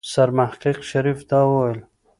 [0.13, 1.79] سرمحقق شريف دا وويل.